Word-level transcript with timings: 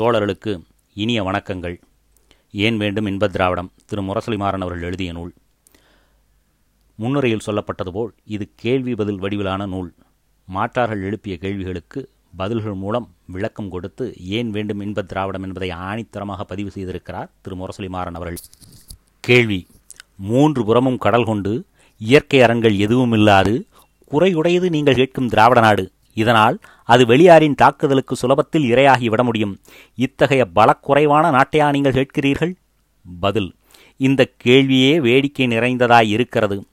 தோழர்களுக்கு 0.00 0.62
இனிய 0.94 1.24
வணக்கங்கள். 1.24 1.80
ஏன் 2.52 2.76
வேண்டும் 2.76 3.06
இன்பத் 3.06 3.32
திராவிடம்? 3.32 3.70
திரு. 3.86 4.02
முரசலிமாறன் 4.02 4.60
அவர்கள் 4.60 4.82
எழுதிய 4.82 5.12
நூல். 5.12 5.32
முன்னுரையில் 6.94 7.40
சொல்லப்பட்டது 7.46 7.90
போல் 7.92 8.12
இது 8.24 8.50
கேள்வி 8.56 8.94
பதில் 8.94 9.18
வடிவிலான 9.18 9.66
நூல். 9.66 9.94
மாற்றார்கள் 10.54 11.02
எழுப்பிய 11.02 11.36
கேள்விகளுக்கு 11.36 12.08
பதில்கள் 12.36 12.74
மூலம் 12.74 13.14
விளக்கம் 13.26 13.70
கொடுத்து 13.70 14.14
ஏன் 14.16 14.50
வேண்டும் 14.50 14.80
இன்பத் 14.80 15.08
திராவிடம் 15.08 15.42
என்பதை 15.42 15.70
ஆணித்தரமாக 15.70 16.40
பதிவு 16.40 16.70
செய்திருக்கிறார் 16.70 17.30
திரு. 17.40 17.56
முரசலிமாறன் 17.56 18.14
அவர்கள். 18.14 18.36
கேள்வி. 19.20 19.66
மூன்று 20.16 20.64
புறமும் 20.64 20.98
கடல் 20.98 21.24
கொண்டு 21.24 21.64
இயற்கை 21.98 22.42
அரண்கள் 22.42 22.76
எதுவும் 22.76 23.12
இல்லாது 23.12 23.66
குறையுடையது 24.10 24.68
நீங்கள் 24.68 24.94
கேட்கும் 24.94 25.28
திராவிட 25.28 25.60
நாடு. 25.60 25.92
இதனால் 26.14 26.58
அது 26.84 27.06
வெளியாரின் 27.06 27.54
தாக்குதலுக்கு 27.54 28.16
சுலபத்தில் 28.22 28.64
இரையாகி 28.64 29.08
விட 29.08 29.22
முடியும். 29.22 29.58
இத்தகைய 29.94 30.48
பலக்குறைவான 30.54 31.30
நாட்டையா 31.30 31.70
நீங்கள் 31.70 31.92
கேட்கிறீர்கள்? 31.92 32.54
பதில் 33.20 33.54
இந்த 33.96 34.28
கேள்வியே 34.44 34.96
வேடிக்கை 34.96 35.46
நிறைந்ததாய் 35.46 36.06
இருக்கிறது. 36.06 36.64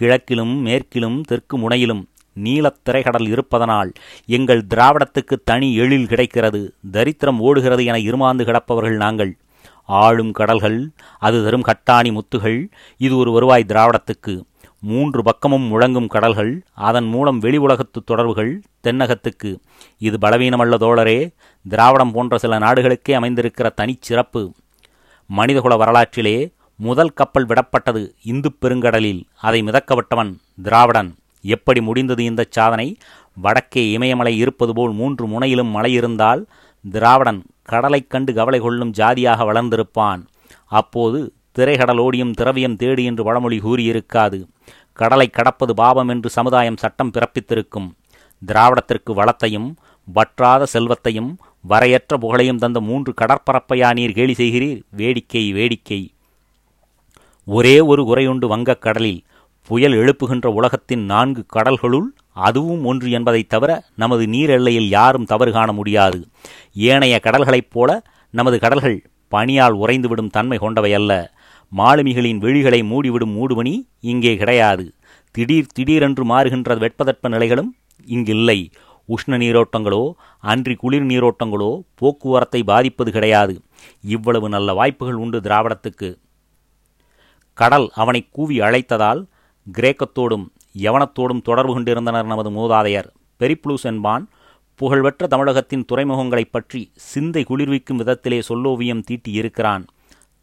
கிழக்கிலும் 0.00 0.60
மேற்கிலும் 0.60 1.22
தெற்கு 1.22 1.58
முனையிலும் 1.58 2.08
நீலத் 2.32 2.82
திரைக்கடல் 2.82 3.26
இருப்பதனால் 3.26 3.92
எங்கள் 4.26 4.64
திராவிடத்துக்கு 4.74 5.36
தனி 5.44 5.74
எழில் 5.74 6.06
கிடைக்கிறது. 6.06 6.74
தரித்திரம் 6.90 7.40
ஓடுகிறது 7.40 7.84
என 7.84 7.98
இருமாந்து 7.98 8.44
கிடப்பவர்கள் 8.44 8.96
நாங்கள். 8.96 9.36
ஆளும் 9.84 10.32
கடல்கள் 10.32 10.90
அது 11.18 11.44
தரும் 11.44 11.64
கட்டாணி 11.64 12.18
முத்துகள் 12.18 12.66
இது 12.96 13.16
ஒரு 13.16 13.32
வருவாய் 13.32 13.64
திராவிடத்துக்கு. 13.68 14.42
மூன்று 14.80 15.22
பக்கமும் 15.22 15.72
முழங்கும் 15.72 16.06
கடல்கள் 16.06 16.62
அதன் 16.74 17.04
மூலம் 17.04 17.38
வெளி 17.38 17.56
உலகத்து 17.56 18.04
தொடர்புகள் 18.04 18.62
தென்னகத்துக்கு. 18.82 19.56
இது 19.98 20.18
பலவீனமல்ல 20.20 20.74
தோழரே 20.74 21.34
திராவிடம் 21.68 22.12
போன்ற 22.12 22.38
சில 22.38 22.58
நாடுகளுக்கே 22.58 23.14
அமைந்திருக்கிற 23.18 23.70
தனிச்சிறப்பு 23.76 24.52
மனிதகுல 25.26 25.76
வரலாற்றிலே 25.76 26.52
முதல் 26.76 27.12
கப்பல் 27.12 27.46
விடப்பட்டது 27.46 28.10
இந்து 28.22 28.52
பெருங்கடலில். 28.60 29.22
அதை 29.40 29.62
மிதக்க 29.62 29.94
விட்டவன் 29.94 30.38
திராவிடன். 30.62 31.14
எப்படி 31.42 31.80
முடிந்தது 31.80 32.24
இந்த 32.24 32.46
சாதனை? 32.50 32.96
வடக்கே 33.34 33.90
இமயமலை 33.90 34.38
இருப்பது 34.38 34.72
போல் 34.74 34.92
மூன்று 34.92 35.26
முனையிலும் 35.26 35.66
மலை 35.66 35.92
இருந்தால் 35.92 36.46
திராவிடன் 36.90 37.42
கடலைக் 37.62 38.10
கண்டு 38.10 38.34
கவலை 38.34 38.60
கொள்ளும் 38.60 38.90
ஜாதியாக 38.90 39.52
வளர்ந்திருப்பான். 39.52 40.24
அப்போது 40.66 41.34
திரைகடலோடியும் 41.58 42.32
திரவியம் 42.32 42.76
தேடி 42.76 43.04
என்று 43.04 43.24
வடமொழி 43.24 43.58
கூறியிருக்காது. 43.58 44.46
கடலை 44.92 45.28
கடப்பது 45.28 45.74
பாவம் 45.74 46.08
என்று 46.08 46.30
சமுதாயம் 46.30 46.76
சட்டம் 46.76 47.10
பிறப்பித்திருக்கும். 47.10 47.90
திராவிடத்திற்கு 48.46 49.14
வளத்தையும் 49.14 49.76
வற்றாத 50.04 50.66
செல்வத்தையும் 50.66 51.38
வரையற்ற 51.68 52.18
புகழையும் 52.20 52.58
தந்த 52.58 52.80
மூன்று 52.80 53.14
கடற்பரப்பையா 53.20 53.92
நீர் 53.92 54.12
கேலி 54.12 54.32
செய்கிறீர்? 54.32 54.82
வேடிக்கை 54.90 55.52
வேடிக்கை. 55.52 56.12
ஒரே 57.44 57.80
ஒரு 57.80 58.02
குறையுண்டு 58.04 58.46
வங்கக் 58.46 58.82
கடலில். 58.82 59.22
புயல் 59.66 59.92
எழுப்புகின்ற 59.92 60.46
உலகத்தின் 60.46 61.04
நான்கு 61.04 61.44
கடல்களுள் 61.54 62.04
அதுவும் 62.32 62.84
ஒன்று 62.84 63.10
என்பதைத் 63.10 63.48
தவிர 63.48 63.84
நமது 63.96 64.28
நீர் 64.28 64.50
எல்லையில் 64.50 64.88
யாரும் 64.88 65.24
தவறு 65.24 65.52
காண 65.52 65.72
முடியாது. 65.72 66.26
ஏனைய 66.74 67.20
கடல்களைப் 67.22 67.70
போல 67.70 68.02
நமது 68.30 68.58
கடல்கள் 68.58 69.10
பனியால் 69.30 69.72
உறைந்துவிடும் 69.72 70.30
தன்மை 70.30 70.58
கொண்டவை 70.58 70.94
அல்ல. 70.94 71.32
மாலுமிகளின் 71.76 72.38
விழிகளை 72.38 72.82
மூடிவிடும் 72.82 73.34
மூடுபணி 73.34 73.88
இங்கே 74.00 74.36
கிடையாது. 74.36 74.94
திடீர் 75.30 75.66
திடீரென்று 75.66 76.24
மாறுகின்ற 76.24 76.76
வெட்பதட்ப 76.76 77.28
நிலைகளும் 77.28 77.76
இங்கில்லை. 78.06 78.70
உஷ்ண 79.08 79.30
நீரோட்டங்களோ 79.30 80.12
அன்றி 80.40 80.74
குளிர் 80.74 81.06
நீரோட்டங்களோ 81.06 81.80
போக்குவரத்தை 81.94 82.62
பாதிப்பது 82.62 83.10
கிடையாது. 83.10 83.62
இவ்வளவு 84.02 84.48
நல்ல 84.48 84.72
வாய்ப்புகள் 84.72 85.14
உண்டு 85.14 85.40
திராவிடத்துக்கு. 85.40 86.16
கடல் 87.54 87.90
அவனை 87.94 88.28
கூவி 88.30 88.58
அழைத்ததால் 88.58 89.26
கிரேக்கத்தோடும் 89.72 90.46
யவனத்தோடும் 90.78 91.42
தொடர்பு 91.42 91.72
கொண்டிருந்தனர் 91.72 92.26
நமது 92.26 92.50
மூதாதையர். 92.50 93.08
பெரிப்ளூஸ் 93.40 93.82
என்பான் 93.82 94.28
புகழ்பெற்ற 94.74 95.26
தமிழகத்தின் 95.26 95.84
துறைமுகங்களைப் 95.92 96.52
பற்றி 96.52 96.90
சிந்தை 96.94 97.44
குளிர்விக்கும் 97.44 97.98
விதத்திலே 97.98 98.38
சொல்லோவியம் 98.40 99.02
தீட்டி 99.02 99.32
இருக்கிறான் 99.32 99.84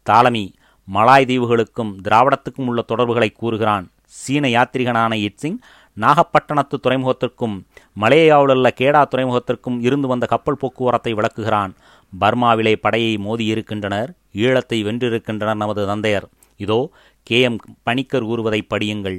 தாலமி 0.02 0.52
மலாய் 0.88 1.28
தீவுகளுக்கும் 1.30 1.92
திராவிடத்துக்கும் 2.02 2.66
உள்ள 2.66 2.82
தொடர்புகளை 2.82 3.30
கூறுகிறான் 3.32 3.86
சீன 4.06 4.48
யாத்திரிகனான 4.48 5.12
இட்சிங் 5.26 5.58
நாகப்பட்டினத்து 5.96 6.76
துறைமுகத்திற்கும் 6.82 7.56
மலேயாவிலுள்ள 8.00 8.68
கேடா 8.80 9.02
துறைமுகத்திற்கும் 9.12 9.78
இருந்து 9.80 10.08
வந்த 10.08 10.26
கப்பல் 10.26 10.56
போக்குவரத்தை 10.56 11.12
விளக்குகிறான். 11.14 11.72
பர்மாவிலே 12.12 12.74
படையை 12.76 13.16
மோதியிருக்கின்றனர் 13.16 14.10
ஈழத்தை 14.34 14.78
வென்றிருக்கின்றனர் 14.82 15.54
நமது 15.54 15.86
தந்தையர். 15.86 16.26
இதோ 16.60 16.78
கே. 17.22 17.40
எம். 17.40 17.58
பணிக்கர் 17.82 18.22
கூறுவதை 18.22 18.66
படியுங்கள். 18.74 19.18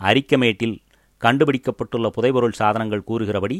அரிக்கமேட்டில் 0.00 0.76
கண்டுபிடிக்கப்பட்டுள்ள 1.22 2.08
புதைபொருள் 2.08 2.58
சாதனங்கள் 2.58 3.04
கூறுகிறபடி 3.04 3.58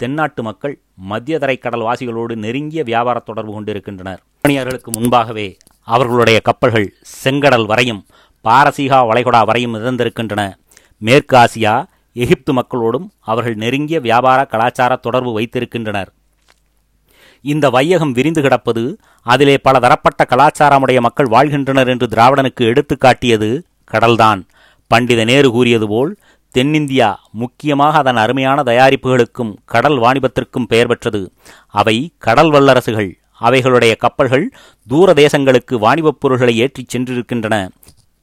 தென்னாட்டு 0.00 0.42
மக்கள் 0.42 0.74
மத்திய 0.94 1.38
தரைக்கடல் 1.38 1.86
வாசிகளோடு 1.88 2.36
நெருங்கிய 2.36 2.82
வியாபார 2.82 3.18
தொடர்பு 3.18 3.52
கொண்டிருக்கின்றனர். 3.52 4.22
பணியர்களுக்கு 4.40 4.90
முன்பாகவே 4.90 5.48
அவர்களுடைய 5.82 6.40
கப்பல்கள் 6.40 6.94
செங்கடல் 7.24 7.66
வரையும் 7.66 8.06
பாரசீகா 8.44 8.98
வளைகுடா 9.08 9.44
வரையும் 9.44 9.74
மிதந்திருக்கின்றன. 9.74 10.52
மேற்கு 10.98 11.36
ஆசியா 11.36 11.84
எகிப்து 12.12 12.52
மக்களோடும் 12.52 13.06
அவர்கள் 13.20 13.54
நெருங்கிய 13.54 14.00
வியாபார 14.00 14.44
கலாச்சார 14.44 14.96
தொடர்பு 14.96 15.40
வைத்திருக்கின்றனர். 15.40 16.10
இந்த 17.40 17.70
வையகம் 17.70 18.12
விரிந்து 18.12 18.42
கிடப்பது 18.42 18.98
அதிலே 19.22 19.58
பல 19.58 19.78
தரப்பட்ட 19.78 20.26
கலாச்சாரமுடைய 20.28 21.00
மக்கள் 21.00 21.26
வாழ்கின்றனர் 21.26 21.88
என்று 21.88 22.06
திராவிடனுக்கு 22.06 22.64
எடுத்து 22.64 22.98
காட்டியது 22.98 23.64
கடல்தான். 23.84 24.46
பண்டித 24.86 25.24
நேரு 25.24 25.50
கூறியது 25.50 25.88
போல் 25.88 26.16
தென்னிந்தியா 26.54 27.14
முக்கியமாக 27.32 27.98
அதன் 27.98 28.16
அருமையான 28.16 28.62
தயாரிப்புகளுக்கும் 28.62 29.54
கடல் 29.64 29.98
வாணிபத்திற்கும் 29.98 30.68
பெயர் 30.68 30.86
பெற்றது. 30.86 31.32
அவை 31.68 32.14
கடல் 32.18 32.50
வல்லரசுகள். 32.50 33.10
அவைகளுடைய 33.40 33.96
கப்பல்கள் 33.96 34.52
தூர 34.88 35.12
தேசங்களுக்கு 35.12 35.78
வாணிபப் 35.78 36.20
பொருள்களை 36.20 36.56
ஏற்றிச் 36.56 36.96
சென்றிருக்கின்றன. 36.96 37.68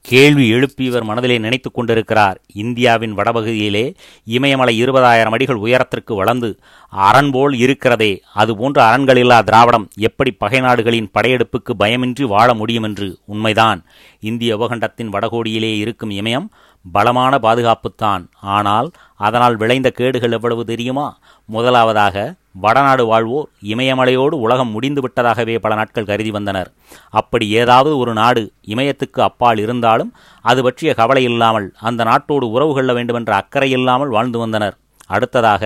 கேள்வி 0.00 0.52
எழுப்பியவர் 0.52 1.02
மனதிலே 1.02 1.38
நினைத்து 1.38 1.70
கொண்டிருக்கிறார். 1.70 2.40
இந்தியாவின் 2.52 3.16
வடபகுதியிலே 3.16 3.94
இமயமலை 4.24 4.84
இருபதாயிரம் 4.84 5.32
அடிகள் 5.32 5.56
உயரத்திற்கு 5.56 6.14
வளர்ந்து 6.14 6.58
அரண் 6.88 7.30
போல் 7.30 7.54
இருக்கிறதே. 7.54 8.22
அதுபோன்ற 8.34 8.82
அரண்களில்லா 8.82 9.42
திராவிடம் 9.42 9.88
எப்படி 9.96 10.30
பகை 10.30 10.60
நாடுகளின் 10.60 11.10
படையெடுப்புக்கு 11.14 11.74
பயமின்றி 11.78 12.22
வாழ 12.22 12.54
முடியும் 12.54 12.82
என்று 12.82 13.18
உண்மைதான். 13.24 13.84
இந்திய 14.20 14.56
உபகண்டத்தின் 14.56 15.10
வடகோடியிலே 15.12 15.76
இருக்கும் 15.76 16.10
இமயம் 16.10 16.46
பலமான 16.92 17.38
பாதுகாப்புத்தான். 17.38 18.30
ஆனால் 18.40 18.90
அதனால் 19.16 19.56
விளைந்த 19.56 19.90
கேடுகள் 19.90 20.32
எவ்வளவு 20.32 20.64
தெரியுமா? 20.64 21.18
முதலாவதாக 21.44 22.34
வடநாடு 22.54 23.04
வாழ்வோர் 23.06 23.48
இமயமலையோடு 23.72 24.36
உலகம் 24.44 24.72
முடிந்து 24.74 25.00
விட்டதாகவே 25.04 25.54
பல 25.64 25.74
நாட்கள் 25.74 26.08
கருதி 26.08 26.30
வந்தனர். 26.30 26.70
அப்படி 27.10 27.46
ஏதாவது 27.60 27.92
ஒரு 28.02 28.12
நாடு 28.12 28.42
இமயத்துக்கு 28.72 29.20
அப்பால் 29.28 29.60
இருந்தாலும் 29.64 30.10
அது 30.44 30.62
பற்றிய 30.62 30.92
கவலை 30.94 31.22
இல்லாமல் 31.30 31.66
அந்த 31.88 32.04
நாட்டோடு 32.10 32.46
உறவு 32.56 32.72
கொள்ள 32.74 32.92
வேண்டுமென்ற 32.92 33.34
அக்கறை 33.34 33.70
இல்லாமல் 33.70 34.14
வாழ்ந்து 34.16 34.38
வந்தனர். 34.38 34.76
அடுத்ததாக 35.06 35.62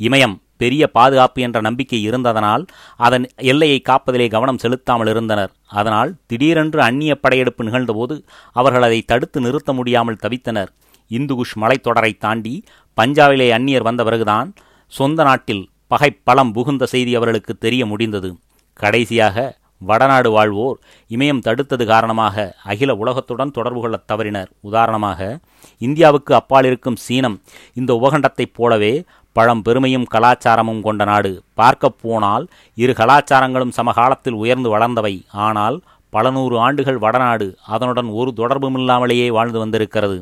இமயம் 0.00 0.36
பெரிய 0.62 0.82
பாதுகாப்பு 0.96 1.40
என்ற 1.42 1.58
நம்பிக்கை 1.60 1.98
இருந்ததனால் 2.08 2.62
அதன் 3.06 3.24
எல்லையை 3.52 3.78
காப்பதிலே 3.88 4.26
கவனம் 4.34 4.60
செலுத்தாமல் 4.62 5.10
இருந்தனர். 5.12 5.50
அதனால் 5.78 6.10
திடீரென்று 6.26 6.80
அந்நிய 6.80 7.14
படையெடுப்பு 7.14 7.64
நிகழ்ந்தபோது 7.68 8.14
அவர்கள் 8.52 8.86
அதை 8.88 9.00
தடுத்து 9.02 9.40
நிறுத்த 9.40 9.72
முடியாமல் 9.72 10.20
தவித்தனர். 10.22 10.70
இந்துகுஷ் 11.10 11.56
மலைத்தொடரை 11.62 12.12
தாண்டி 12.24 12.54
பஞ்சாபிலே 12.98 13.48
அந்நியர் 13.56 13.88
வந்த 13.88 14.04
பிறகுதான் 14.04 14.48
சொந்த 14.92 15.20
நாட்டில் 15.28 15.64
பகை 15.86 16.16
பலம் 16.24 16.52
புகுந்த 16.52 16.86
செய்தி 16.86 17.14
அவர்களுக்கு 17.14 17.54
தெரிய 17.54 17.86
முடிந்தது. 17.86 18.36
கடைசியாக 18.72 19.56
வடநாடு 19.78 20.30
வாழ்வோர் 20.30 20.78
இமயம் 21.08 21.40
தடுத்தது 21.44 21.86
காரணமாக 21.86 22.54
அகில 22.64 22.94
உலகத்துடன் 22.94 23.50
தொடர்பு 23.50 23.80
கொள்ளத் 23.80 24.10
தவறினர். 24.12 24.46
உதாரணமாக 24.60 25.38
இந்தியாவுக்கு 25.78 26.34
அப்பால் 26.34 26.64
இருக்கும் 26.64 26.96
சீனம் 26.96 27.40
இந்த 27.74 27.98
உபகண்டத்தைப் 28.02 28.54
போலவே 28.54 29.04
பழம் 29.32 29.62
பெருமையும் 29.62 30.06
கலாச்சாரமும் 30.14 30.80
கொண்ட 30.80 31.04
நாடு. 31.04 31.42
பார்க்கப் 31.54 31.96
போனால் 32.02 32.48
இரு 32.74 32.92
கலாச்சாரங்களும் 32.92 33.68
சமகாலத்தில் 33.68 34.34
உயர்ந்து 34.34 34.78
வளர்ந்தவை. 34.78 35.24
ஆனால் 35.32 35.80
பல 36.16 36.30
நூறு 36.36 36.56
ஆண்டுகள் 36.66 36.98
வடநாடு 37.04 37.46
அதனுடன் 37.74 38.08
ஒரு 38.18 38.30
தொடர்புமில்லாமலேயே 38.36 39.28
வாழ்ந்து 39.36 39.58
வந்திருக்கிறது. 39.58 40.16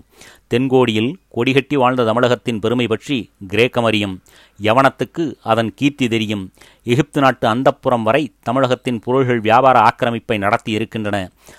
தென்கோடியில் 0.53 1.11
கொடிகட்டி 1.35 1.77
வாழ்ந்த 1.83 2.05
தமிழகத்தின் 2.05 2.59
பெருமை 2.65 2.87
பற்றி 2.87 3.17
கிரேக்கம் 3.49 3.85
அறியும். 3.85 4.15
யவனத்துக்கு 4.63 5.25
அதன் 5.53 5.71
கீர்த்தி 5.75 6.07
தெரியும். 6.09 6.45
எகிப்து 6.85 7.21
நாட்டு 7.21 7.47
அந்தப்புறம் 7.55 8.03
வரை 8.03 8.23
தமிழகத்தின் 8.43 9.01
பொருள்கள் 9.05 9.41
வியாபார 9.41 9.77
ஆக்கிரமிப்பை 9.81 10.39
நடத்தி 10.39 10.73
இருக்கின்றன. 10.73 11.19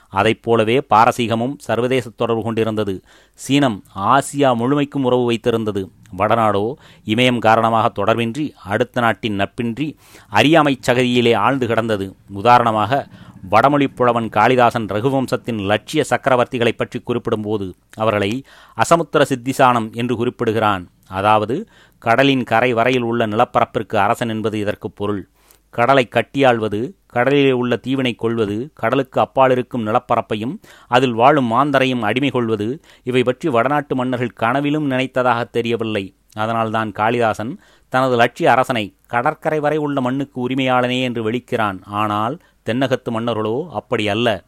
அதைப் 0.09 0.43
போலவே 0.43 0.77
பாரசீகமும் 0.89 1.55
சர்வதேச 1.67 2.09
தொடர்பு 2.15 2.43
கொண்டிருந்தது. 2.43 2.95
சீனம் 3.33 3.79
ஆசியா 4.05 4.51
முழுமைக்கும் 4.61 5.03
உறவு 5.03 5.25
வைத்திருந்தது. 5.31 5.83
வடநாடோ 6.17 6.65
இமயம் 7.05 7.43
காரணமாக 7.45 7.87
தொடர்பின்றி 7.95 8.45
அடுத்த 8.73 9.01
நாட்டின் 9.01 9.37
நட்பின்றி 9.39 9.87
அறியாமைச் 10.29 10.85
சகதியிலே 10.89 11.33
ஆழ்ந்து 11.45 11.67
கிடந்தது. 11.67 12.05
உதாரணமாக 12.41 13.07
வடமொழிப் 13.51 13.95
புலவன் 13.95 14.29
காளிதாசன் 14.29 14.85
ரகுவம்சத்தின் 14.85 15.59
லட்சிய 15.59 16.03
சக்கரவர்த்திகளைப் 16.09 16.77
பற்றி 16.77 17.01
குறிப்பிடும்போது 17.01 17.73
அவர்களை 17.97 18.43
அசமுத்திர 18.75 19.21
சித்திசானம் 19.21 19.91
என்று 19.91 20.15
குறிப்பிடுகிறான். 20.15 20.87
அதாவது 21.07 21.67
கடலின் 21.99 22.43
கரை 22.43 22.73
வரையில் 22.73 23.01
உள்ள 23.01 23.27
நிலப்பரப்பிற்கு 23.27 23.95
அரசன் 23.95 24.29
என்பது 24.29 24.59
இதற்கு 24.59 24.91
பொருள். 24.91 25.29
கடலை 25.69 26.07
கட்டியாள்வது 26.07 26.93
கடலிலே 27.05 27.51
உள்ள 27.51 27.75
தீவினை 27.75 28.15
கொள்வது 28.15 28.71
கடலுக்கு 28.73 29.19
அப்பால் 29.21 29.51
இருக்கும் 29.51 29.87
நிலப்பரப்பையும் 29.87 30.59
அதில் 30.87 31.13
வாழும் 31.13 31.51
மாந்தரையும் 31.51 32.01
அடிமை 32.01 32.29
கொள்வது 32.29 32.81
இவை 33.03 33.23
பற்றி 33.23 33.49
வடநாட்டு 33.49 33.95
மன்னர்கள் 33.95 34.33
கனவிலும் 34.33 34.91
நினைத்ததாக 34.91 35.49
தெரியவில்லை. 35.49 36.15
அதனால்தான் 36.33 36.91
காளிதாசன் 36.91 37.59
தனது 37.89 38.15
லட்சிய 38.15 38.51
அரசனை 38.51 38.95
கடற்கரை 39.07 39.59
வரை 39.59 39.77
உள்ள 39.77 40.01
மண்ணுக்கு 40.01 40.49
உரிமையாளனே 40.49 41.01
என்று 41.01 41.31
வெளிக்கிறான். 41.31 41.79
ஆனால் 41.83 42.39
தென்னகத்து 42.65 43.09
மன்னர்களோ 43.09 43.67
அப்படி 43.71 44.09
அல்ல. 44.09 44.43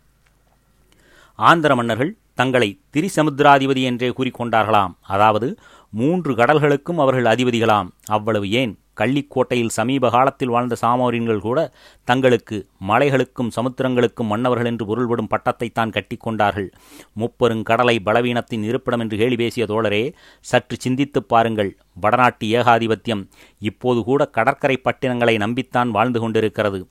ஆந்திர 1.36 1.76
மன்னர்கள் 1.76 2.18
தங்களை 2.34 2.80
திரிசமுத்திராதிபதி 2.94 3.84
என்றே 3.84 4.10
கூறிக்கொண்டார்களாம். 4.10 4.94
அதாவது 5.02 5.58
மூன்று 5.92 6.34
கடல்களுக்கும் 6.34 6.96
அவர்கள் 6.98 7.36
அதிபதிகளாம். 7.36 7.88
அவ்வளவு 8.06 8.52
ஏன்? 8.52 8.80
கள்ளிக்கோட்டையில் 8.98 9.68
சமீப 9.68 10.10
காலத்தில் 10.10 10.48
வாழ்ந்த 10.48 10.76
சாமோரியன்கள் 10.82 11.40
கூட 11.40 11.72
தங்களுக்கு 12.04 12.68
மலைகளுக்கும் 12.88 13.50
சமுத்திரங்களுக்கும் 13.56 14.26
மன்னவர்கள் 14.26 14.68
என்று 14.68 14.86
பொருள்படும் 14.86 15.28
பட்டத்தை 15.28 15.70
தான் 15.70 15.90
கட்டிக்கொண்டார்கள் 15.90 16.72
முப்பெருங்கடலை 17.20 17.98
பலவீனத்தின் 18.06 18.64
இருப்பிடம் 18.64 19.00
என்று 19.00 19.18
கேலி 19.18 19.36
பேசிய 19.36 19.66
தோழரே 19.66 20.14
சற்று 20.42 20.78
சிந்தித்துப் 20.80 21.30
பாருங்கள். 21.30 21.78
வடநாட்டு 21.94 22.48
ஏகாதிபத்தியம் 22.48 23.28
இப்போது 23.60 24.04
கூட 24.04 24.26
கடற்கரை 24.26 24.78
பட்டினங்களை 24.78 25.38
நம்பித்தான் 25.38 25.90
வாழ்ந்து 25.90 26.20
கொண்டிருக்கிறது. 26.20 26.88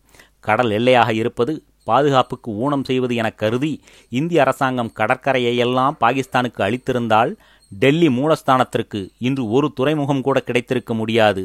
கடல் 0.48 0.70
எல்லையாக 0.70 1.10
இருப்பது 1.12 1.52
பாதுகாப்புக்கு 1.84 2.50
ஊனம் 2.56 2.84
செய்வது 2.84 3.14
என 3.14 3.28
கருதி 3.30 3.72
இந்திய 4.08 4.40
அரசாங்கம் 4.40 4.94
கடற்கரையையெல்லாம் 4.96 5.98
பாகிஸ்தானுக்கு 6.00 6.60
அளித்திருந்தால் 6.66 7.32
டெல்லி 7.68 8.08
மூலஸ்தானத்திற்கு 8.08 9.00
இன்று 9.18 9.50
ஒரு 9.50 9.72
துறைமுகம் 9.74 10.22
கூட 10.22 10.40
கிடைத்திருக்க 10.40 10.94
முடியாது. 10.94 11.42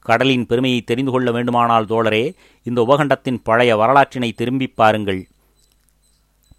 கடலின் 0.00 0.46
பெருமையை 0.46 0.80
தெரிந்து 0.80 1.10
கொள்ள 1.10 1.30
வேண்டுமானால் 1.30 1.84
தோழரே 1.84 2.24
இந்த 2.62 2.80
உபகண்டத்தின் 2.88 3.38
பழைய 3.42 3.76
வரலாற்றினை 3.76 4.30
திரும்பிப் 4.32 4.76
பாருங்கள். 4.76 5.20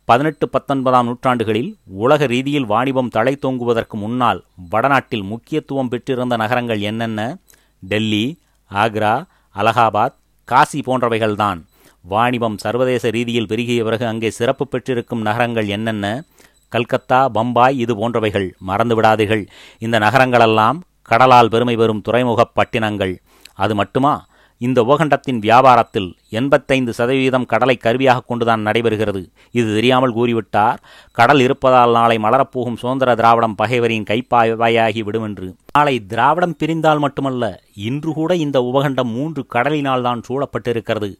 பதினெட்டு 0.05 0.45
பத்தொன்பதாம் 0.49 1.05
நூற்றாண்டுகளில் 1.05 1.71
உலக 2.03 2.25
ரீதியில் 2.25 2.65
வாணிபம் 2.65 3.09
தலை 3.09 3.33
தோங்குவதற்கு 3.41 3.95
முன்னால் 4.03 4.39
வடநாட்டில் 4.69 5.23
முக்கியத்துவம் 5.23 5.89
பெற்றிருந்த 5.89 6.35
நகரங்கள் 6.35 6.81
என்னென்ன? 6.81 7.37
டெல்லி 7.79 8.25
ஆக்ரா 8.73 9.13
அலகாபாத் 9.55 10.17
காசி 10.45 10.79
போன்றவைகள்தான். 10.85 11.59
வாணிபம் 12.01 12.57
சர்வதேச 12.57 13.09
ரீதியில் 13.09 13.47
பெருகிய 13.47 13.83
பிறகு 13.83 14.07
அங்கே 14.07 14.29
சிறப்பு 14.29 14.67
பெற்றிருக்கும் 14.67 15.21
நகரங்கள் 15.21 15.67
என்னென்ன? 15.67 16.23
கல்கத்தா 16.69 17.29
பம்பாய் 17.29 17.79
இது 17.79 17.95
போன்றவைகள். 17.95 18.49
மறந்துவிடாதீர்கள் 18.67 19.47
இந்த 19.79 19.99
நகரங்களெல்லாம் 19.99 20.79
கடலால் 21.01 21.49
பெருமை 21.49 21.75
பெறும் 21.75 22.01
துறைமுகப் 22.01 22.55
பட்டினங்கள். 22.55 23.21
அது 23.53 23.75
மட்டுமா? 23.75 24.29
இந்த 24.57 24.83
உபகண்டத்தின் 24.83 25.39
வியாபாரத்தில் 25.39 26.13
எண்பத்தைந்து 26.29 26.93
சதவீதம் 26.93 27.45
கடலை 27.45 27.75
கருவியாக 27.75 28.23
கொண்டுதான் 28.27 28.65
நடைபெறுகிறது. 28.65 29.25
இது 29.51 29.73
தெரியாமல் 29.73 30.15
கூறிவிட்டார். 30.15 30.77
கடல் 31.11 31.39
இருப்பதால் 31.39 31.91
நாளை 31.91 32.17
மலரப்போகும் 32.17 32.77
சுதந்திர 32.77 33.15
திராவிடம் 33.15 33.55
பகைவரின் 33.55 34.03
கைப்பாயாகி 34.03 34.99
விடும் 34.99 35.23
என்று 35.23 35.55
நாளை 35.73 36.05
திராவிடம் 36.05 36.55
பிரிந்தால் 36.55 36.99
மட்டுமல்ல 36.99 37.61
இன்று 37.73 38.13
கூட 38.13 38.35
இந்த 38.35 38.59
உபகண்டம் 38.59 39.11
மூன்று 39.11 39.45
கடலினால் 39.53 40.01
தான் 40.01 40.21
சூழப்பட்டிருக்கிறது. 40.29 41.15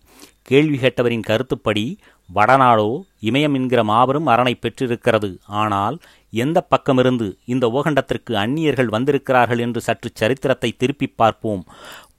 கேள்வி 0.48 0.78
கேட்டவரின் 0.78 1.28
கருத்துப்படி 1.30 1.86
வடநாடோ 2.30 2.90
இமயம் 3.22 3.54
என்கிற 3.54 3.84
மாபெரும் 3.84 4.26
அரணை 4.26 4.54
பெற்றிருக்கிறது. 4.54 5.30
ஆனால் 5.62 5.96
எந்த 6.34 6.68
பக்கமிருந்து 6.74 7.28
இந்த 7.46 7.68
ஓகண்டத்திற்கு 7.78 8.34
அந்நியர்கள் 8.34 8.94
வந்திருக்கிறார்கள் 8.96 9.60
என்று 9.60 9.82
சற்று 9.82 10.10
சரித்திரத்தை 10.14 10.72
திருப்பி 10.78 11.08
பார்ப்போம். 11.08 11.64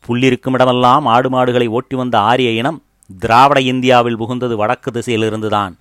புள்ளிருக்கும் 0.06 0.52
இடமெல்லாம் 0.52 1.06
ஆடு 1.06 1.30
மாடுகளை 1.30 1.66
ஓட்டி 1.66 1.96
வந்த 1.96 2.18
ஆரிய 2.30 2.50
இனம் 2.50 2.82
திராவிட 3.10 3.60
இந்தியாவில் 3.60 4.18
புகுந்தது 4.18 4.54
வடக்கு 4.56 4.90
திசையிலிருந்துதான். 4.90 5.72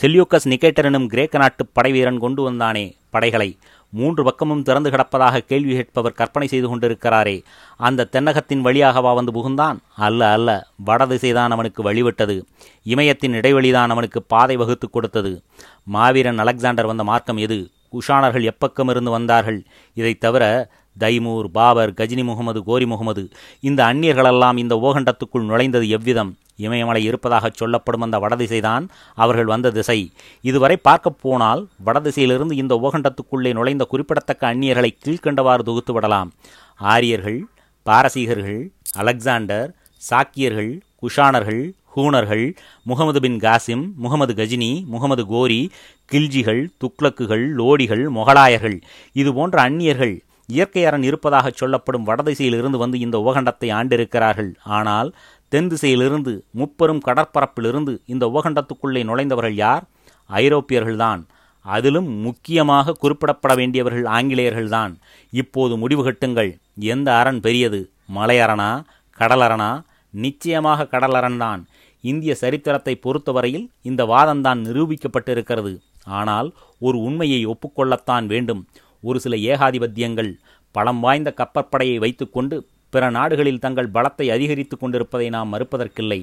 செல்யூக்கஸ் 0.00 0.48
நிகேட்டர் 0.52 0.84
எனும் 0.84 1.06
கிரேக்க 1.06 1.38
நாட்டு 1.38 1.66
படைவீரன் 1.66 2.18
கொண்டு 2.18 2.42
வந்தானே 2.50 2.86
படைகளை. 3.10 3.50
மூன்று 3.96 4.24
பக்கமும் 4.24 4.62
திறந்து 4.62 4.90
கிடப்பதாக 4.90 5.38
கேள்வி 5.38 5.74
கேட்பவர் 5.74 6.12
கற்பனை 6.12 6.48
செய்து 6.48 6.76
கொண்டிருக்கிறாரே. 6.76 7.42
அந்த 7.76 8.08
தென்னகத்தின் 8.12 8.60
வழியாகவா 8.64 9.14
வந்து 9.14 9.32
புகுந்தான்? 9.32 9.76
அல்ல 9.96 10.32
அல்ல. 10.32 10.66
வடதிசைதான் 10.86 11.48
அவனுக்கு 11.48 11.92
வழிவிட்டது. 11.92 12.42
இமயத்தின் 12.82 13.32
இடைவெளிதான் 13.32 13.88
அவனுக்கு 13.88 14.22
பாதை 14.22 14.56
வகுத்து 14.56 14.90
கொடுத்தது. 14.90 15.42
மாவீரன் 15.84 16.38
அலெக்சாண்டர் 16.38 16.86
வந்த 16.86 17.04
மார்க்கம் 17.04 17.36
எது? 17.36 17.70
குஷானர்கள் 17.92 18.50
எப்பக்கமிருந்து 18.50 19.10
வந்தார்கள்? 19.10 19.64
இதைத் 19.94 20.20
தவிர 20.20 20.70
தைமூர் 20.98 21.50
பாபர் 21.50 21.92
கஜினி 21.92 22.24
முகமது 22.24 22.64
கோரி 22.64 22.86
முகமது. 22.86 23.28
இந்த 23.60 23.84
அந்நியர்களெல்லாம் 23.84 24.56
இந்த 24.56 24.74
ஓகண்டத்துக்குள் 24.74 25.46
நுழைந்தது 25.46 25.88
எவ்விதம்? 25.88 26.36
இமயமலை 26.56 27.04
இருப்பதாகச் 27.04 27.54
சொல்லப்படும் 27.54 28.00
அந்த 28.00 28.18
வடதிசைதான் 28.18 28.88
அவர்கள் 29.14 29.44
வந்த 29.44 29.70
திசை. 29.70 30.10
இதுவரை 30.40 30.76
பார்க்கப் 30.76 31.18
போனால் 31.22 31.68
வடதிசையிலிருந்து 31.86 32.52
இந்த 32.52 32.80
ஓகண்டத்துக்குள்ளே 32.82 33.52
நுழைந்த 33.52 33.84
குறிப்பிடத்தக்க 33.84 34.54
அந்நியர்களை 34.54 34.90
கீழ்கண்டவாறு 35.04 35.58
தொகுத்து 35.58 35.92
விடலாம். 35.92 36.32
ஆரியர்கள் 36.76 37.46
பாரசீகர்கள் 37.86 38.68
அலெக்சாண்டர் 38.92 39.74
சாக்கியர்கள் 40.10 40.80
குஷானர்கள் 41.02 41.72
ஹூனர்கள் 41.96 42.54
முகமது 42.82 43.20
பின் 43.20 43.38
காசிம் 43.38 43.94
முகமது 43.94 44.34
கஜினி 44.34 44.84
முகமது 44.84 45.26
கோரி 45.26 45.70
கில்ஜிகள் 46.12 46.66
துக்ளக்குகள் 46.78 47.46
லோடிகள் 47.56 48.08
மொகலாயர்கள். 48.14 48.80
இது 49.12 49.34
போன்ற 49.34 49.62
அந்நியர்கள் 49.62 50.22
இயற்கை 50.46 50.84
அரண் 50.84 51.02
இருப்பதாகச் 51.02 51.56
சொல்லப்படும் 51.56 52.06
வடதிசையிலிருந்து 52.06 52.76
வந்து 52.76 52.98
இந்த 52.98 53.18
உபகண்டத்தை 53.18 53.68
ஆண்டிருக்கிறார்கள். 53.78 54.50
ஆனால் 54.64 55.14
தென் 55.48 55.68
திசையிலிருந்து 55.68 56.42
முப்பெரும் 56.50 57.02
கடற்பரப்பிலிருந்து 57.06 57.98
இந்த 58.06 58.26
உபகண்டத்துக்குள்ளே 58.26 59.02
நுழைந்தவர்கள் 59.04 59.54
யார்? 59.54 59.84
ஐரோப்பியர்கள்தான். 60.30 61.22
அதிலும் 61.60 62.08
முக்கியமாக 62.08 62.94
குறிப்பிடப்பட 63.02 63.54
வேண்டியவர்கள் 63.54 64.02
ஆங்கிலேயர்கள்தான். 64.02 64.92
இப்போது 65.30 65.76
முடிவு 65.76 66.02
கட்டுங்கள். 66.10 66.58
எந்த 66.74 67.16
அரண் 67.16 67.40
பெரியது? 67.40 67.90
மலையரணா 68.14 68.84
கடலரணா 69.18 69.82
நிச்சயமாக 70.10 70.88
கடலரண்தான் 70.90 71.62
இந்திய 72.00 72.34
சரித்திரத்தை 72.34 72.94
பொறுத்தவரையில் 72.96 73.70
இந்த 73.82 74.04
வாதம்தான் 74.04 74.60
நிரூபிக்கப்பட்டிருக்கிறது. 74.66 75.72
ஆனால் 76.04 76.52
ஒரு 76.78 76.98
உண்மையை 76.98 77.46
ஒப்புக்கொள்ளத்தான் 77.46 78.26
வேண்டும். 78.26 78.66
ஒரு 79.08 79.18
சில 79.24 79.36
ஏகாதிபத்தியங்கள் 79.52 80.30
பலம் 80.74 81.00
வாய்ந்த 81.04 81.30
கப்பற்படையை 81.40 81.96
வைத்துக்கொண்டு 82.04 82.56
பிற 82.92 83.04
நாடுகளில் 83.16 83.64
தங்கள் 83.64 83.94
பலத்தை 83.96 84.26
அதிகரித்து 84.34 84.76
கொண்டிருப்பதை 84.76 85.26
நாம் 85.36 85.52
மறுப்பதற்கில்லை. 85.52 86.20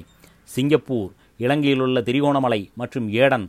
சிங்கப்பூர் 0.50 1.12
இலங்கையிலுள்ள 1.44 1.98
திரிகோணமலை 2.08 2.60
மற்றும் 2.80 3.06
ஏடன் 3.24 3.46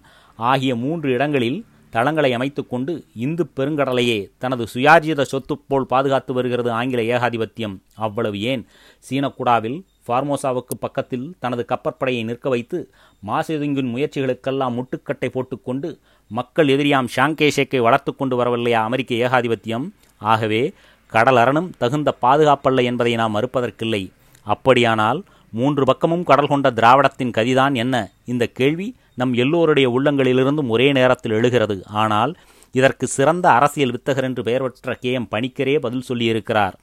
ஆகிய 0.49 0.73
மூன்று 0.83 1.07
இடங்களில் 1.15 1.59
தளங்களை 1.93 2.29
அமைத்துக்கொண்டு 2.37 2.93
இந்து 3.25 3.43
பெருங்கடலையே 3.57 4.17
தனது 4.43 4.63
சுயார்ஜித 4.73 5.23
சொத்து 5.31 5.55
போல் 5.69 5.89
பாதுகாத்து 5.91 6.31
வருகிறது 6.37 6.69
ஆங்கில 6.79 7.01
ஏகாதிபத்தியம். 7.15 7.75
அவ்வளவு 8.05 8.39
ஏன்? 8.51 8.63
சீனக்குடாவில் 9.07 9.77
ஃபார்மோசாவுக்கு 10.07 10.75
பக்கத்தில் 10.79 11.27
தனது 11.43 11.63
கப்பற்படையை 11.71 12.23
நிற்க 12.29 12.47
வைத்து 12.49 12.79
மாசெதுங்கின் 13.23 13.93
முயற்சிகளுக்கெல்லாம் 13.93 14.75
முட்டுக்கட்டை 14.77 15.29
போட்டுக்கொண்டு 15.29 15.89
மக்கள் 16.27 16.67
எதிரியாம் 16.67 17.07
ஷாங்கேஷேக்கை 17.15 17.81
வளர்த்து 17.81 18.15
கொண்டு 18.15 18.35
வரவில்லையா 18.39 18.81
அமெரிக்க 18.87 19.15
ஏகாதிபத்தியம்? 19.15 19.89
ஆகவே 20.17 20.73
கடலரணும் 21.11 21.69
தகுந்த 21.77 22.17
பாதுகாப்பல்ல 22.21 22.83
என்பதை 22.83 23.15
நாம் 23.15 23.35
மறுப்பதற்கில்லை. 23.35 24.11
அப்படியானால் 24.43 25.23
மூன்று 25.51 25.85
பக்கமும் 25.85 26.23
கடல் 26.23 26.47
கொண்ட 26.47 26.71
திராவிடத்தின் 26.71 27.35
கதிதான் 27.37 27.73
என்ன? 27.73 28.11
இந்த 28.25 28.47
கேள்வி 28.47 28.95
நம் 29.15 29.33
எல்லோருடைய 29.33 29.89
உள்ளங்களிலிருந்தும் 29.89 30.67
ஒரே 30.67 30.91
நேரத்தில் 30.91 31.31
எழுகிறது. 31.31 31.83
ஆனால் 31.85 32.35
இதற்கு 32.71 33.07
சிறந்த 33.07 33.49
அரசியல் 33.49 33.91
வித்தகர் 33.91 34.23
என்று 34.23 34.43
பெயர் 34.43 34.61
பெற்ற 34.61 34.93
கே 34.93 35.11
எம் 35.11 35.27
பணிக்கரே 35.31 35.79
பதில் 35.79 36.07
சொல்லியிருக்கிறார். 36.09 36.73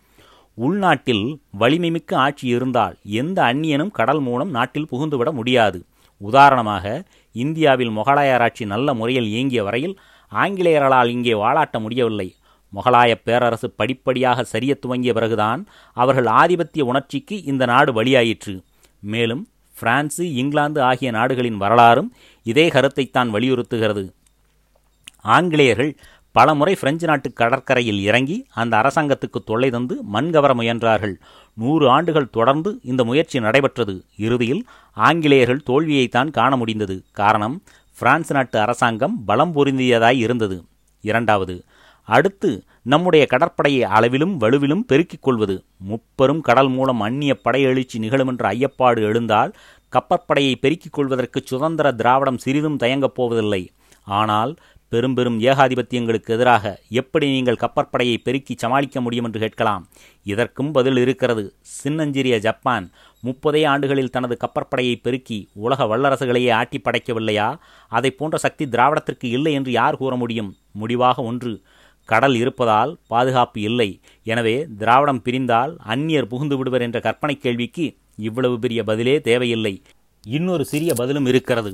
உள்நாட்டில் 0.55 1.41
வலிமைமிக்க 1.59 2.15
ஆட்சி 2.15 2.49
இருந்தால் 2.49 2.97
எந்த 3.03 3.43
அந்நியனும் 3.43 3.91
கடல் 3.91 4.21
மூலம் 4.21 4.51
நாட்டில் 4.51 4.89
புகுந்துவிட 4.91 5.33
முடியாது. 5.33 5.85
உதாரணமாக 6.17 7.05
இந்தியாவில் 7.33 7.91
மொகலாயர் 7.91 8.41
ஆட்சி 8.41 8.65
நல்ல 8.65 8.95
முறையில் 8.95 9.25
இயங்கிய 9.25 9.63
வரையில் 9.65 9.99
ஆங்கிலேயர்களால் 10.33 11.09
இங்கே 11.09 11.33
வாழாட்ட 11.33 11.81
முடியவில்லை. 11.81 12.35
முகலாய 12.75 13.15
பேரரசு 13.25 13.71
படிப்படியாக 13.71 14.45
சரிய 14.45 14.75
துவங்கிய 14.75 15.13
பிறகுதான் 15.13 15.67
அவர்கள் 15.93 16.25
ஆதிபத்திய 16.25 16.81
உணர்ச்சிக்கு 16.81 17.43
இந்த 17.45 17.67
நாடு 17.67 18.03
வழியாயிற்று. 18.03 18.63
மேலும் 19.01 19.49
பிரான்சு 19.81 20.35
இங்கிலாந்து 20.35 20.83
ஆகிய 20.83 21.11
நாடுகளின் 21.11 21.57
வரலாறும் 21.57 22.13
இதே 22.43 22.69
கருத்தைத்தான் 22.69 23.31
வலியுறுத்துகிறது. 23.31 24.13
ஆங்கிலேயர்கள் 25.23 25.97
பல 26.33 26.55
முறை 26.55 26.75
பிரெஞ்சு 26.75 27.07
நாட்டு 27.07 27.33
கடற்கரையில் 27.33 28.01
இறங்கி 28.01 28.47
அந்த 28.55 28.77
அரசாங்கத்துக்கு 28.77 29.39
தொல்லை 29.45 29.71
தந்து 29.71 30.01
மண்கவர 30.13 30.53
முயன்றார்கள். 30.55 31.15
நூறு 31.55 31.89
ஆண்டுகள் 31.89 32.31
தொடர்ந்து 32.31 32.81
இந்த 32.83 33.05
முயற்சி 33.05 33.41
நடைபெற்றது. 33.41 34.05
இறுதியில் 34.17 34.67
ஆங்கிலேயர்கள் 34.93 35.63
தோல்வியைத்தான் 35.67 36.31
காண 36.31 36.57
முடிந்தது. 36.57 37.03
காரணம் 37.13 37.63
பிரான்ஸ் 37.99 38.33
நாட்டு 38.33 38.59
அரசாங்கம் 38.59 39.25
பலம் 39.25 39.55
பொருந்தியதாய் 39.55 40.17
இருந்தது. 40.17 40.65
இரண்டாவது 41.01 41.65
அடுத்து 42.05 42.65
நம்முடைய 42.83 43.27
கடற்படையை 43.27 43.85
அளவிலும் 43.85 44.41
வலுவிலும் 44.41 44.81
பெருக்கிக் 44.81 45.23
கொள்வது. 45.23 45.65
முப்பெரும் 45.79 46.41
கடல் 46.41 46.69
மூலம் 46.69 47.01
அந்நிய 47.01 47.41
படையெழுச்சி 47.45 47.99
நிகழும் 47.99 48.29
என்ற 48.29 48.51
ஐயப்பாடு 48.51 49.01
எழுந்தால் 49.01 49.53
கப்பற்படையை 49.93 50.55
பெருக்கிக் 50.55 50.93
கொள்வதற்கு 50.93 51.43
சுதந்திர 51.45 51.93
திராவிடம் 51.93 52.39
சிறிதும் 52.39 52.77
தயங்கப் 52.77 53.15
போவதில்லை. 53.15 53.71
ஆனால் 54.05 54.57
பெரும் 54.93 55.15
பெரும் 55.17 55.37
ஏகாதிபத்தியங்களுக்கு 55.41 56.31
எதிராக 56.37 56.65
எப்படி 57.01 57.27
நீங்கள் 57.35 57.61
கப்பற்படையை 57.63 58.17
பெருக்கி 58.25 58.55
சமாளிக்க 58.63 59.01
முடியும் 59.01 59.27
என்று 59.29 59.41
கேட்கலாம். 59.45 59.85
இதற்கும் 60.33 60.73
பதில் 60.77 60.97
இருக்கிறது. 60.97 61.45
சின்னஞ்சிறிய 61.79 62.37
ஜப்பான் 62.47 62.87
முப்பதே 63.27 63.63
ஆண்டுகளில் 63.73 64.13
தனது 64.17 64.37
கப்பற்படையை 64.45 64.97
பெருக்கி 65.07 65.39
உலக 65.67 65.87
வல்லரசுகளையே 65.93 66.51
ஆட்டி 66.53 66.81
படைக்கவில்லையா? 66.85 67.49
அதை 67.89 68.11
போன்ற 68.11 68.39
சக்தி 68.45 68.67
திராவிடத்திற்கு 68.67 69.29
இல்லை 69.37 69.53
என்று 69.53 69.73
யார் 69.73 70.01
கூற 70.03 70.17
முடியும்? 70.17 70.51
முடிவாக 70.73 71.23
ஒன்று 71.23 71.53
கடல் 72.09 72.37
இருப்பதால் 72.43 72.93
பாதுகாப்பு 73.09 73.61
இல்லை. 73.61 73.91
எனவே 74.33 74.57
திராவிடம் 74.79 75.23
பிரிந்தால் 75.23 75.73
அந்நியர் 75.95 76.31
புகுந்து 76.33 76.57
விடுவர் 76.57 76.83
என்ற 76.83 77.01
கற்பனை 77.01 77.37
கேள்விக்கு 77.37 77.87
இவ்வளவு 78.29 78.59
பெரிய 78.59 78.83
பதிலே 78.91 79.17
தேவையில்லை. 79.31 79.75
இன்னொரு 80.27 80.65
சிறிய 80.65 80.93
பதிலும் 80.95 81.27
இருக்கிறது. 81.27 81.73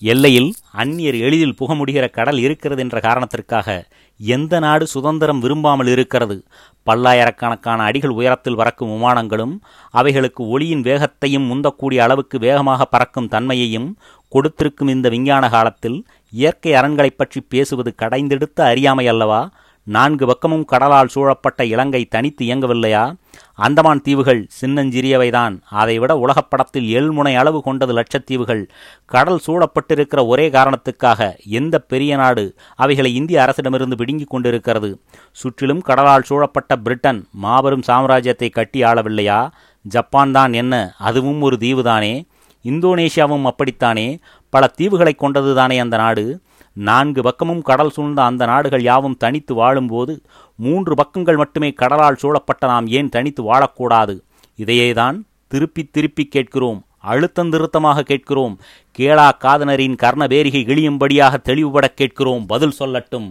எல்லையில் 0.00 0.54
அந்நியர் 0.76 1.18
எளிதில் 1.18 1.54
புக 1.54 1.74
முடிகிற 1.74 2.10
கடல் 2.10 2.38
இருக்கிறது 2.38 2.82
என்ற 2.82 3.00
காரணத்திற்காக 3.00 3.86
எந்த 4.18 4.58
நாடு 4.58 4.86
சுதந்திரம் 4.86 5.38
விரும்பாமல் 5.38 5.86
இருக்கிறது? 5.86 6.44
பல்லாயிரக்கணக்கான 6.82 7.82
அடிகள் 7.82 8.10
உயரத்தில் 8.10 8.56
பறக்கும் 8.56 9.02
விமானங்களும் 9.02 9.58
அவைகளுக்கு 9.90 10.48
ஒளியின் 10.48 10.80
வேகத்தையும் 10.80 11.50
முந்தக்கூடிய 11.50 11.96
அளவுக்கு 11.96 12.38
வேகமாக 12.38 12.84
பறக்கும் 12.84 13.28
தன்மையையும் 13.28 13.96
கொடுத்திருக்கும் 14.28 14.88
இந்த 14.88 15.08
விஞ்ஞான 15.08 15.48
காலத்தில் 15.48 16.06
இயற்கை 16.30 16.72
அரண்களைப் 16.72 17.18
பற்றி 17.18 17.40
பேசுவது 17.48 17.94
கடைந்தெடுத்த 17.94 18.64
அறியாமை 18.64 19.08
அல்லவா? 19.08 19.50
நான்கு 19.82 20.26
பக்கமும் 20.26 20.64
கடலால் 20.64 21.08
சூழப்பட்ட 21.08 21.64
இலங்கை 21.64 22.04
தனித்து 22.04 22.46
இயங்கவில்லையா? 22.46 23.14
அந்தமான் 23.58 24.00
தீவுகள் 24.00 24.46
சின்னஞ்சிறியவைதான். 24.60 25.62
அதைவிட 25.70 26.18
உலகப் 26.18 26.50
படத்தில் 26.50 27.12
அளவு 27.36 27.62
கொண்டது 27.62 27.94
லட்சத்தீவுகள். 27.94 28.68
கடல் 29.04 29.40
சூழப்பட்டிருக்கிற 29.46 30.26
ஒரே 30.26 30.50
காரணத்துக்காக 30.50 31.36
எந்த 31.46 31.78
பெரிய 31.78 32.16
நாடு 32.16 32.54
அவைகளை 32.76 33.14
இந்திய 33.14 33.44
அரசிடமிருந்து 33.44 33.94
பிடுங்கிக் 33.94 34.30
கொண்டிருக்கிறது? 34.30 35.00
சுற்றிலும் 35.32 35.80
கடலால் 35.80 36.22
சூழப்பட்ட 36.22 36.76
பிரிட்டன் 36.76 37.26
மாபெரும் 37.30 37.82
சாம்ராஜ்யத்தை 37.86 38.50
கட்டி 38.50 38.82
ஆளவில்லையா? 38.82 39.50
ஜப்பான் 39.82 40.32
தான் 40.32 40.52
என்ன 40.52 40.94
அதுவும் 40.98 41.40
ஒரு 41.40 41.56
தீவுதானே? 41.60 42.26
இந்தோனேஷியாவும் 42.64 43.42
அப்படித்தானே? 43.42 44.18
பல 44.48 44.70
தீவுகளை 44.78 45.12
கொண்டதுதானே 45.18 45.78
அந்த 45.78 45.96
நாடு? 45.96 46.40
நான்கு 46.78 47.22
பக்கமும் 47.22 47.62
கடல் 47.62 47.90
சூழ்ந்த 47.90 48.22
அந்த 48.22 48.46
நாடுகள் 48.46 48.82
யாவும் 48.82 49.16
தனித்து 49.16 49.54
வாழும்போது 49.54 50.24
மூன்று 50.54 50.94
பக்கங்கள் 50.94 51.36
மட்டுமே 51.36 51.70
கடலால் 51.70 52.16
சூழப்பட்ட 52.16 52.66
நாம் 52.66 52.86
ஏன் 52.86 53.08
தனித்து 53.08 53.54
வாழக்கூடாது? 53.54 54.14
இதையேதான் 54.56 55.26
திருப்பி 55.46 55.84
திருப்பி 55.84 56.24
கேட்கிறோம் 56.24 56.86
அழுத்தந்திருத்தமாக 57.04 58.00
கேட்கிறோம் 58.00 58.58
கேளா 58.98 59.28
காதனரின் 59.40 59.96
கர்ண 59.96 60.26
இழியும்படியாக 60.26 61.36
தெளிவுபட 61.36 61.88
கேட்கிறோம் 61.88 62.46
பதில் 62.46 62.74
சொல்லட்டும். 62.78 63.28